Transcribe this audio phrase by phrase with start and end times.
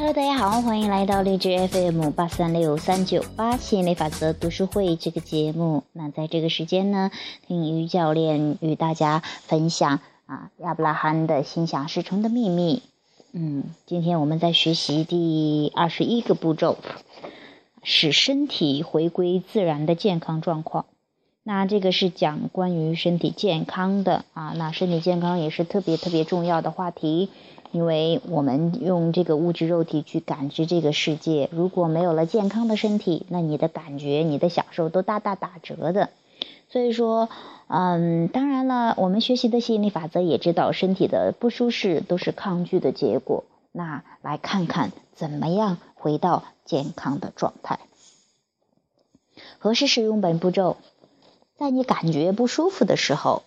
[0.00, 5.84] Hello，大家好，欢迎来到荔枝 FM 八三六三九八吸引力法则读书会这个节目。
[5.92, 7.10] 那在这个时间呢，
[7.46, 12.82] 听于教练与大家分享啊亚伯拉罕的心想事成的秘密。
[13.32, 16.78] 嗯，今天我们在学习第二十一个步骤，
[17.82, 20.86] 使身体回归自然的健康状况。
[21.42, 27.28] 那这个是讲关于身体健康的啊，那身体健康也是特别特别重要的话题。
[27.72, 36.10] 因为我们用这个物质肉体去感知这个世界，如果没有了健康的身体，那你的感觉、你的享受都大大打折的。
[36.68, 37.28] 所以说，
[37.68, 43.44] 嗯，当然了，我们学习的吸引力法则也知道，身体的不舒适都是抗拒的结果。
[43.72, 47.78] 那来看看怎么样回到健康的状态。
[49.58, 50.76] 何时使用本步骤？
[51.56, 53.42] 在你感觉不舒服的时候，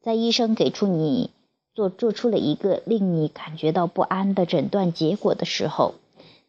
[0.00, 1.30] 在医生给出你。
[1.78, 5.94] 做做出了一个令你感觉到不安的诊断结果的时候，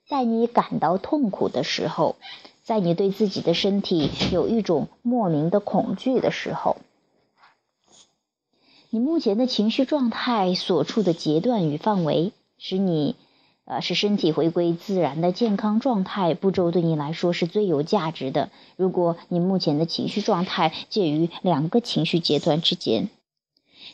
[0.08, 2.16] 在你感到痛苦的时候，
[2.64, 6.78] 在你对自己的身体有一种莫名的恐惧的时候，
[8.90, 13.16] 你目前的情绪状态所处的阶段与范围，使你
[13.66, 18.50] 呃使身体回归自然的健康状态步骤对你来说是最有价值的。
[18.78, 23.10] 如果你目前的情绪状态介于两个情绪阶段之间，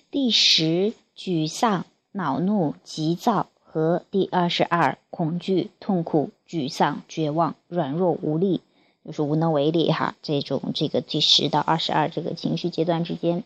[0.09, 0.94] 第十。
[1.18, 8.60] 沮丧、恼怒、急躁和第二十二恐惧、痛苦、沮丧、绝望、软弱无力，
[9.06, 10.16] 就是无能为力哈。
[10.22, 13.46] 这种这个第十到二十二这个情绪阶段之间，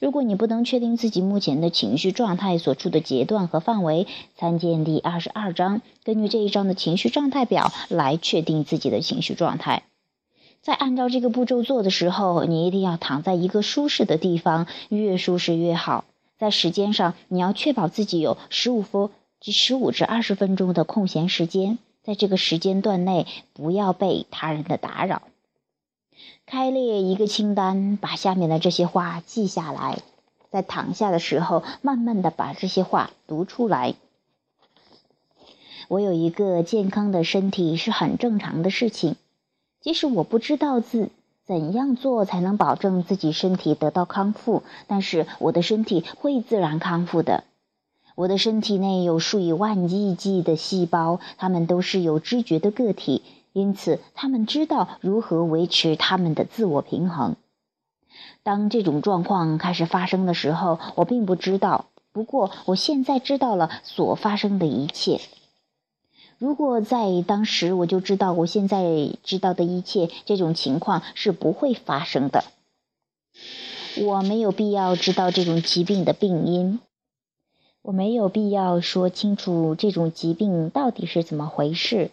[0.00, 9.84] 如果你不能确定自己目前的情绪状态所处的阶段和范围，参见第二十二章，根据这一章的情绪状态表来确定自己的情绪状态。
[10.60, 16.04] 在按照这个步骤做的时候，你一定要躺在一个舒适的地方，越舒适越好。
[16.38, 25.22] 在时间上，你要确保自己有十五分至十五至二十分钟的空闲时间，在这个时间段内不要被他人的打扰。
[26.46, 29.98] 开列一个清单，把下面的这些话记下来，
[30.50, 33.94] 在躺下的时候，慢慢的把这些话读出来。
[35.88, 39.16] 我有一个健康的身体是很正常的事情，
[39.80, 41.10] 即使我不知道自。
[41.48, 44.62] 怎样做才能保证自己身体得到康复？
[44.86, 47.44] 但是我的身体会自然康复的。
[48.16, 53.22] 我的身体内有数以万亿计的细胞，它们都是有知觉的个体，
[53.54, 57.36] 因此他们知道如何维持他们的自我平衡。
[58.42, 61.86] 当这种状况开始发生的时候，我并不知道。
[62.12, 65.22] 不过我现在知道了所发生的一切。
[66.38, 72.44] 如果在当时我就知道我现在知道的一切，这种情况是不会发生的。
[74.00, 76.78] 我没有必要知道这种疾病的病因，
[77.82, 82.12] 我没有必要说清楚这种疾病到底是怎么回事。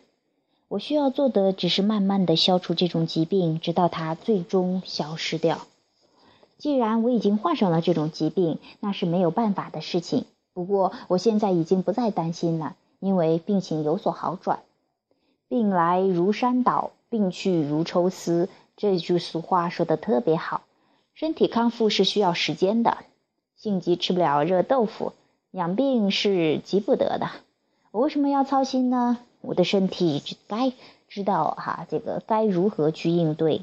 [0.67, 5.67] 我需要做的只是慢慢的消除这种疾病，直到它最终消失掉。
[6.57, 10.25] 既然我已经患上了这种疾病，那是没有办法的事情。
[10.53, 12.75] 不过我现在已经不再担心了。
[13.05, 14.61] 因为病情有所好转，
[15.47, 18.49] 病来如山倒，病去如抽丝。
[18.75, 20.63] 这句俗话说的特别好。
[21.13, 22.97] 身体康复是需要时间的，
[23.55, 25.13] 性急吃不了热豆腐，
[25.51, 27.29] 养病是急不得的。
[27.91, 29.19] 我为什么要操心呢？
[29.41, 30.73] 我的身体该
[31.07, 33.61] 知道哈，这个该如何去应对。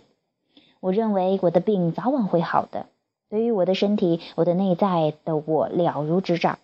[0.78, 2.86] 我认为我的病早晚会好的。
[3.28, 6.60] 对于我的身体，我的内在的我了如指掌。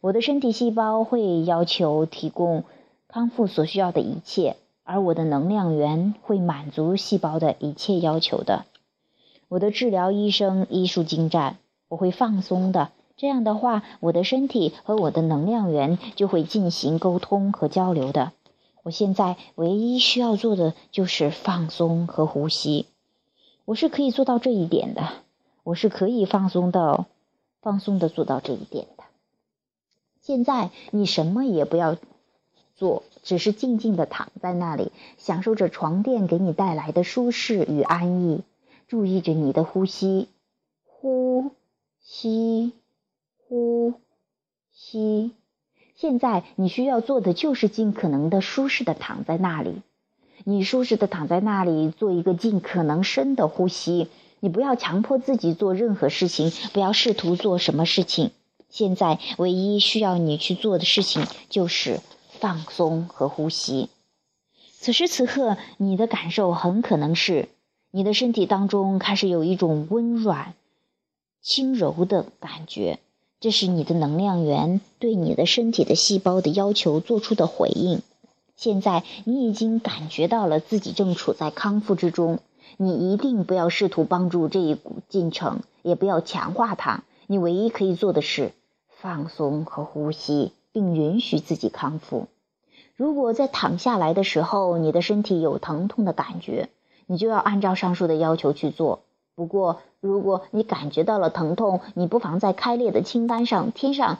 [0.00, 2.64] 我的身体细胞会要求提供
[3.08, 8.64] 康复所需要的一切，而我的能量源会满足细胞的一切要求的。
[9.48, 11.56] 我的治疗医生医术精湛，
[11.88, 12.90] 我会放松的。
[13.16, 18.32] 这样的话，我的身体和我的能量源就会进行沟通和交流的。
[18.84, 22.86] 我现在唯一需要做的就是放松和呼吸。
[23.64, 25.08] 我是可以做到这一点的。
[25.64, 27.06] 我是可以放松到
[27.60, 28.86] 放松的做到这一点。
[30.28, 31.96] 现在你什么也不要
[32.76, 38.42] 做，只是静静的躺在那里，享受着床垫给你带来的舒适与安逸，
[38.88, 40.28] 注意着你的呼吸，
[40.84, 41.52] 呼
[42.02, 42.74] 吸，
[43.38, 43.94] 呼
[44.70, 45.30] 吸。
[45.94, 49.80] 现在你需要做的就是尽可能的舒适的躺在那里，
[50.44, 54.08] 你舒适的躺在那里，做一个尽可能深的呼吸。
[54.40, 58.30] 你不要强迫自己做任何事情，不要试图做什么事情。
[58.70, 62.00] 现在唯一需要你去做的事情就是
[62.38, 63.88] 放松和呼吸。
[64.78, 67.48] 此时此刻，你的感受很可能是
[67.90, 70.54] 你的身体当中开始有一种温软、
[71.42, 73.00] 轻柔的感觉，
[73.40, 78.02] 这是你的能量源对你的身体的细胞的要求做出的回应。
[78.54, 82.40] 现在你已经感觉到了自己正处在康复之中，
[82.76, 87.02] 你一定不要试图帮助这一股进程，也不要强化它。
[87.26, 88.52] 你唯一可以做的是
[89.00, 92.26] 放松和呼吸，并允许自己康复。
[92.96, 96.68] 如果在躺下来的时候，你的身体有疼痛的感觉，
[97.06, 99.00] 你就要按照上述的要求去做。
[99.34, 104.18] 不过，如果你感觉到了疼痛，你不妨在开列的清单上添上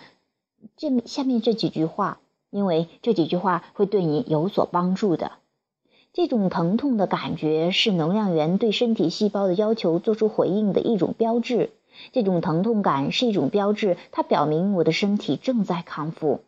[0.77, 2.21] 这下面这几句话。
[2.51, 5.33] 因为这几句话会对你有所帮助的。
[6.15, 11.69] 这种疼痛的感觉是能量源对身体细胞的要求做出回应的一种标志。
[12.13, 16.41] 这种疼痛感是一种标志，它表明我的身体正在康复。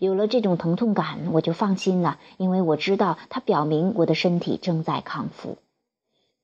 [0.00, 5.56] 有了这种疼痛感，我就放心了，因为我知道它表明我的身体正在康复。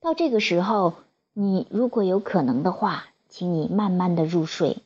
[0.01, 0.95] 到这个时候，
[1.33, 4.79] 你如果有可能的话，请你慢慢的入睡。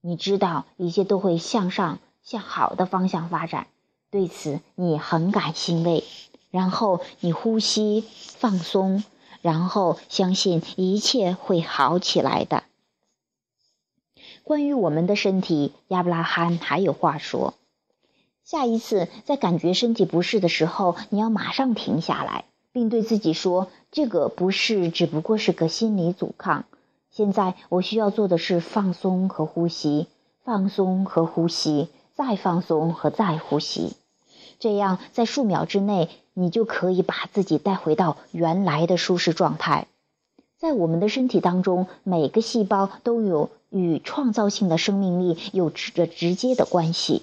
[0.00, 1.98] 你知道，一切都会向上。
[2.22, 3.66] 向好的方向发展，
[4.12, 6.04] 对此你很感欣慰。
[6.52, 9.02] 然后你呼吸放松，
[9.40, 12.62] 然后相信一切会好起来的。
[14.44, 17.54] 关于我们的身体，亚伯拉罕还有话说：
[18.44, 26.64] 下一次在感觉身体不适的时候，你要马上停下来，并对自己说：“这个不适只不过是个心理阻抗。
[27.10, 30.06] 现在我需要做的是放松和呼吸，
[30.44, 33.94] 放松和呼吸。”再放松和再呼吸，
[34.58, 39.86] 这样在数秒之内，你就可以把自己带回到原来的舒适状态。
[40.58, 47.22] 在我们的身体当中，每个细胞都有与创造性的生命力有着直接的关系，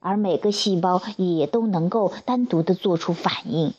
[0.00, 3.74] 而每个细胞也都能够单独的做出反应。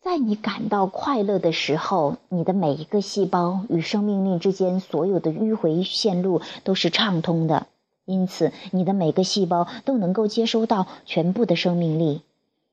[0.00, 7.66] 在你感到快乐的时候，你的每一个细胞与生命力之间所有的迂回线路都是畅通的。
[8.04, 12.20] 因此，你的每个细胞都能够接收到全部的生命力。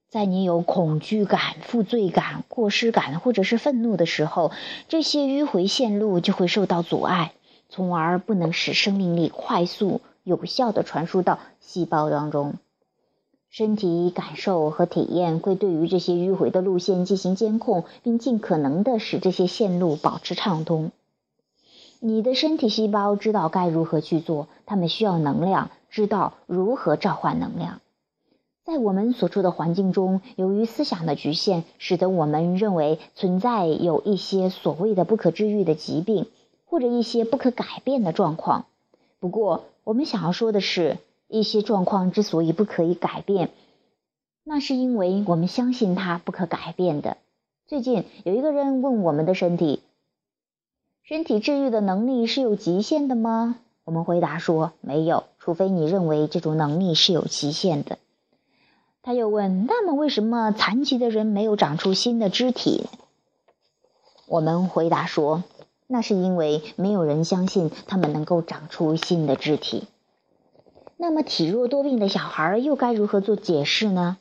[0.10, 4.52] 在你有恐惧感、负罪感、过失感或者是愤怒的时候，
[4.90, 7.32] 这些迂回线路就会受到阻碍，
[7.72, 12.54] 从而不能使生命力快速有效的传输到细胞当中。
[13.50, 20.92] 身体感受和体验会对于这些迂回的路线进行监控，并尽可能的使这些线路保持畅通。
[22.00, 27.82] 你的身体细胞知道该如何去做，它们需要能量，知道如何召唤能量。
[28.64, 36.28] 在我们所处的环境中，由于思想的局限，使得我们认为存在有一些所谓的不可治愈的疾病，
[36.72, 38.66] 或者一些不可改变的状况。
[39.20, 43.52] 不过，我们想要说的是，一些状况之所以不可以改变，
[44.46, 47.18] 那是因为我们相信它不可改变的。
[47.68, 49.82] 最近有一个人问我们的身体。
[51.04, 53.58] 身体治愈的能力是有极限的吗？
[53.84, 57.98] 我们回答说没有，除非你认为这种能力是有极限的。
[59.02, 62.86] 他又问：那么为什么残疾的人没有长出新的肢体？
[64.28, 65.44] 我们回答说，
[65.92, 69.84] 那是因为没有人相信他们能够长出新的肢体。
[70.96, 74.18] 那么体弱多病的小孩又该如何做解释呢？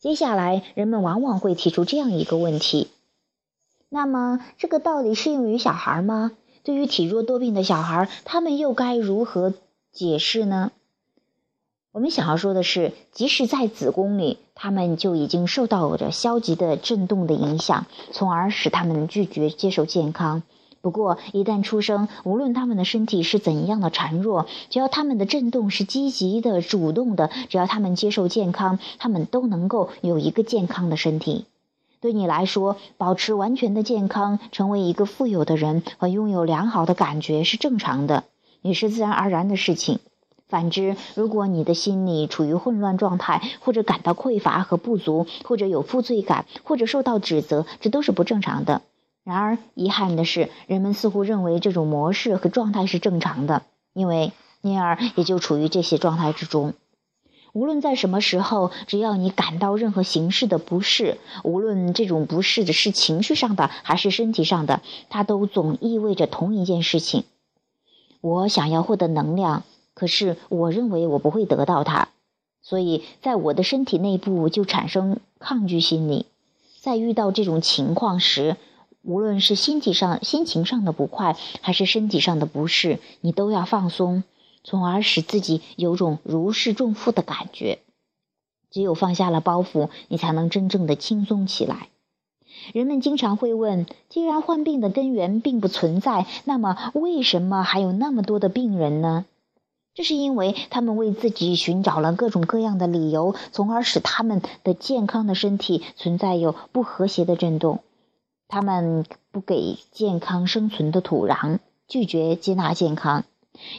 [0.00, 2.88] 接下来，人们往往会提出这样一个问题。
[3.88, 6.32] 那么，这个道理适用于小孩吗？
[6.64, 9.54] 对于体弱多病的小孩，他们又该如何
[9.92, 10.72] 解释呢？
[11.92, 20.42] 我们想要说的是，即使在子宫里，他们就已经受到着消极的震动的影响，从而使他们拒绝接受健康。
[20.86, 31.46] 不过，一旦出生，无论他们的身体是怎样的孱弱，只要他们的震动是积极的、主动的，只要他们接受健康，他们都能够有一个健康的身体。
[32.00, 38.22] 对你来说，保持完全的健康，成为一个富有的人和拥有良好的感觉是正常的，
[38.62, 39.98] 也是自然而然的事情。
[40.48, 48.82] 反之，如果你的心里处于混乱状态，或者感到匮乏和不足，或者有负罪感，或者受到指责，这都是不正常的。
[49.26, 54.30] 然而，遗憾的是，人们似乎认为这种模式和状态是正常的，因为
[54.62, 56.74] 因而也就处于这些状态之中。
[57.52, 67.24] 无论在什么时候，只要你感到任何形式的不适，无论这种不适的是情绪上的还是身体上的，它都总意味着同一件事情：
[68.20, 69.64] 我想要获得能量，
[69.94, 72.10] 可是我认为我不会得到它，
[72.62, 76.26] 所以在我的身体内部就产生抗拒心理。
[76.80, 78.56] 在遇到这种情况时，
[79.06, 84.24] 无论是心体上、心情上的不快，还是身体上的不适，你都要放松。
[84.64, 87.78] 从而使自己有种如释重负的感觉。
[88.68, 91.86] 只有放下了包袱，你才能真正的轻松起来。
[92.72, 99.24] 人们经常会问：既然患病的根源并不存在，那么为什么还有那么多的病人呢？
[99.94, 107.78] 这是因为他们为自己寻找了各种各样的理由，从而使他们的健康的身体存在有不和谐的震动。
[108.48, 113.24] 他们不给健康生存的土壤，拒绝接纳健康。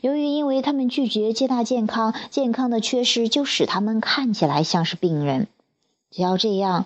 [0.02, 5.48] 由于因为他们拒绝接纳健康，健康的缺失就使他们看起来像是病人。
[6.10, 6.86] 只要这样，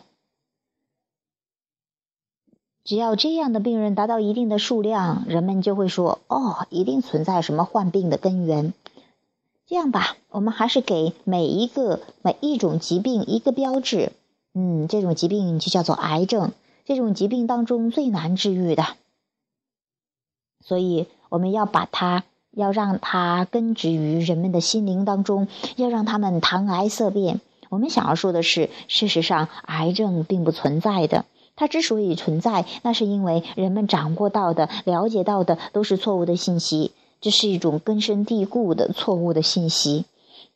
[2.84, 8.74] 只要这样的病人达到一定的数量，人们就会说：“哦，一定存在什么患病的根源。”
[9.66, 14.12] 这样吧，我们还是给每一个每一种疾病一个标志。
[14.54, 16.52] 嗯，这种疾病就叫做癌症，
[16.86, 18.86] 这种疾病当中最难治愈的。
[20.64, 27.42] 所以我们要把它，要让它根植于人们的心灵当中，要让他们谈癌色变。
[27.70, 31.26] 我们想要说的是，事实上，癌症并不存在的。
[31.56, 36.92] 它之所以存在，那是因为人们掌握到的、了解到的都是错误的信息。
[37.22, 40.06] 这是一种根深蒂固的错误的信息，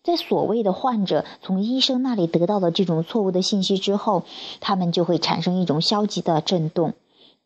[0.06, 4.24] 在所谓的患者从医生那里得到的这种错误的信息之后，
[4.62, 6.94] 他们就会产生一种消极的震动，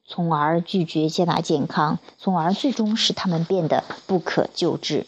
[0.05, 5.07] 从而拒绝接纳健康，从而最终使他们变得不可救治。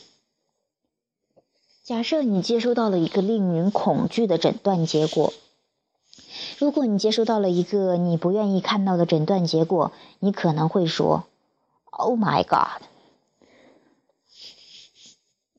[1.84, 5.34] 假设你接收到了一个令人恐惧的诊断结果，
[6.58, 11.26] 如果你接收到了一个你不愿意看到的诊断结果，你可能会说
[11.90, 12.91] ：“Oh my God！”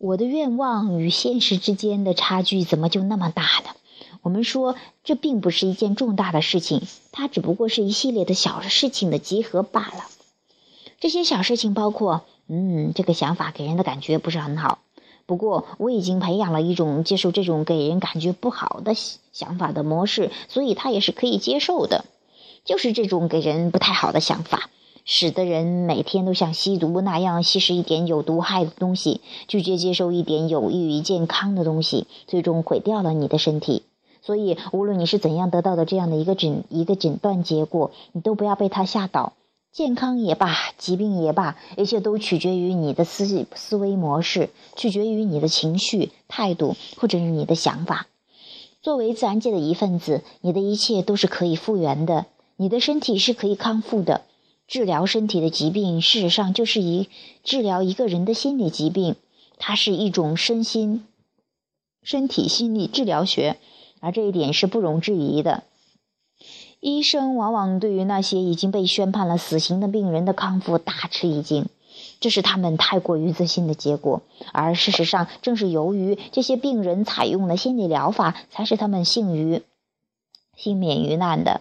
[0.03, 3.71] 我的愿望与现实之间的差距怎么就那么大呢？
[4.23, 6.83] 我们说这并不是一件重大的事情，
[7.13, 10.07] 它只不过是一系列的小事情的集合罢了。
[10.99, 14.81] 这些小事情包括：嗯，这个想法给人的感觉不是很好。
[15.25, 18.97] 不过我已经培养了一种接受这种给人感觉不好的
[19.31, 22.05] 想法的模式，所以它也是可以接受的。
[22.65, 24.69] 就是这种给人不太好的想法。
[25.05, 33.83] 使得人每天都像吸毒那样吸食一点有毒害的东西，拒绝接受一点有益于健康的东西，最终毁掉了你的身体。
[34.25, 39.33] 所以，无论你是怎样得到的这样的一个诊一个诊断结果，你都不要被他吓倒。
[39.73, 48.07] 健康也罢，疾病也罢，一切都取决于你的思思维模式，取决于你的情绪态度，或者是你的想法。
[48.83, 54.21] 作为自然界的一份子，你的一切都是可以复原的，你的身体是可以康复的。
[54.73, 57.11] 治疗身体的疾病，事实上就是一
[57.45, 59.17] 治疗一个人的心理疾病。
[59.59, 61.05] 它是一种身心、
[62.03, 63.59] 身体心理治疗学，
[64.01, 65.65] 而这一点是不容置疑的。
[66.81, 71.67] 医生往往对于那些已经被宣判了死刑的病人的康复大吃一惊，
[72.21, 74.23] 这是他们太过于自信的结果。
[74.53, 79.61] 而事实上，正是由于这些病人采用了心理疗法，才使他们幸于
[80.57, 81.61] 幸免于难的。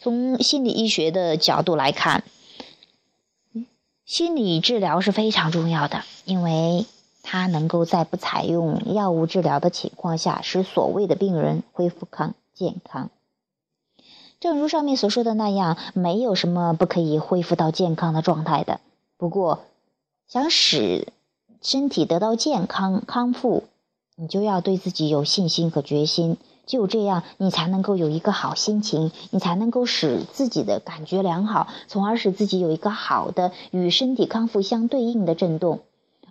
[0.00, 2.24] 从心理医学的角度来看。
[4.06, 6.86] 心理治疗是非常重要的，因为
[7.24, 13.10] 它能够在不采用药物治疗的情况下，使所谓的病人恢复康健康。
[14.38, 18.80] 正如上面所说的那样，没有什么不可以恢复到健康的状态的。
[19.16, 19.64] 不过，
[20.28, 21.08] 想使
[21.60, 23.64] 身体得到健康康复，
[24.14, 26.36] 你就要对自己有信心和决心。
[26.66, 35.80] 只有这样，你才能够有一个好心情，你才能够使自己的感觉良好，从而使自己有一个好的与身体康复相对应的震动。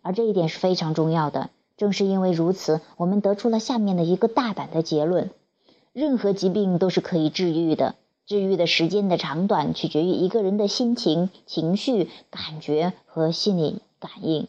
[0.02, 1.50] 而这一点是非常重要的。
[1.78, 5.32] 正是因为如此，我们得出了下面的一个大胆的结论：
[5.94, 14.48] 任何疾病都是可以治愈的，治愈的时间的长短取决于一个人的心情、情绪、感觉和心理感应。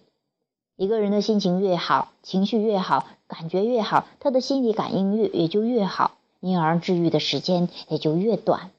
[0.77, 3.07] 一个人的心情越好，情绪越好。
[3.29, 8.71] 感觉越好，他的心理感应越也就越好，因而治愈的时间也就越短。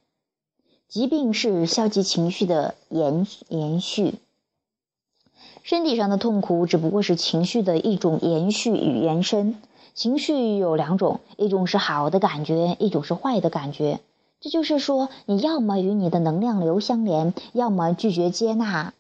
[0.88, 4.16] 疾病是消极情绪的延延续，
[5.64, 9.58] 身体上的痛苦只不过是情绪的一种延续与延伸。
[9.94, 14.00] 情绪有两种，一种是好的感觉，一种是坏的感觉。
[14.40, 18.94] 这就是说，你要么与你的能量流相连，要么拒绝接纳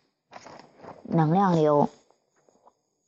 [1.03, 1.89] 能量流。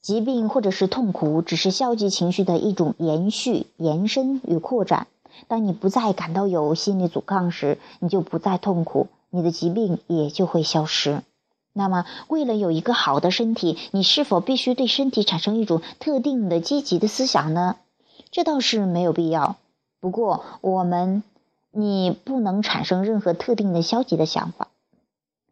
[0.10, 5.06] 疾病或者是痛苦，只是消极情绪的一种延续、延伸与扩展。
[5.48, 11.22] 当你不再感到有心理阻抗时，你就不再痛苦，你的疾病也就会消失。
[11.74, 17.75] 那么，为了有一个好的身体，你是否必须对身体产生一种特定的积极的思想呢？
[18.32, 19.58] 这倒是没有必要。
[20.00, 21.22] 不过，我们，
[21.70, 24.70] 你不能产生任何特定的消极的想法。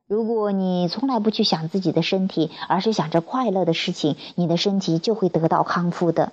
[0.08, 6.32] 如果你从来不去想自己的身体，而是想着快乐的事情，你的身体就会得到康复的。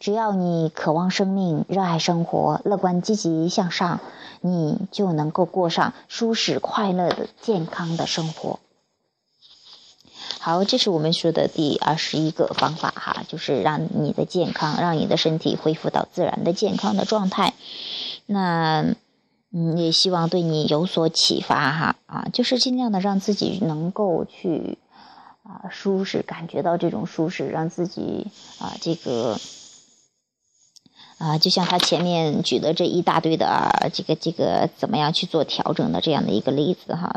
[0.00, 4.00] 只要你渴望生命、热爱生活、乐观积极向上，
[4.40, 8.58] 你就能够过上舒适、快乐的、健康的生活。
[10.40, 17.54] 好，这是我们说的第二十一个方法哈，就是让你的健康，让你的身体恢复到自然的健康的状态。
[18.26, 18.94] 那
[19.56, 24.78] 嗯，也希望对你有所启发哈啊，就是尽量的让自己能够去
[25.44, 28.26] 啊舒适，感觉到这种舒适，让自己
[28.58, 29.38] 啊这个
[31.18, 37.14] 啊，就像他前面举的这一大堆的啊，这个这个怎么样去做调整的这样的一个例子哈。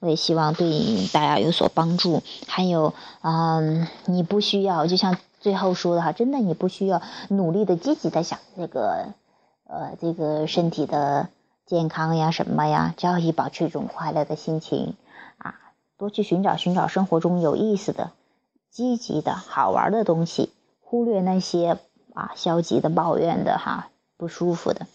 [0.00, 0.68] 我也希望对
[1.12, 2.22] 大家有所帮助。
[2.48, 9.14] 还有，嗯，你不需要，就像最后说的哈，真的你不需要努力的积极的想这个，
[9.64, 11.28] 呃，这个身体的
[11.66, 14.94] 健康呀什么呀，只要以保持一种快乐的心情
[15.38, 15.54] 啊，
[15.96, 18.12] 多去寻找寻找生活中有意思的、
[18.70, 20.50] 积极的好玩的东西，
[20.80, 21.78] 忽略那些
[22.14, 24.86] 啊消极的、抱怨的哈不舒服的，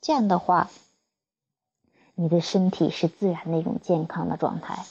[0.00, 0.70] 这样的话。
[2.16, 4.84] 你的身体是自然的一种健康的状态。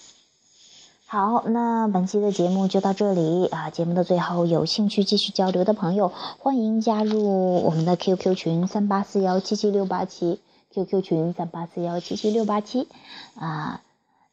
[1.06, 3.70] 好，那本期的节目就到这里啊！
[3.70, 10.42] 节目的最后，有兴趣继续交流的朋友，欢迎加入我们的 QQ 群三八四幺七七六八七
[10.74, 12.88] ，QQ 群三八四幺七七六八七
[13.36, 13.82] 啊，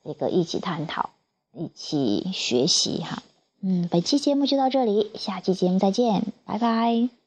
[0.02, 1.11] 那个一起探讨，
[1.52, 3.23] 一起学习哈。
[3.62, 7.20] 嗯，本期节目就到这里，下期节目再见，拜拜。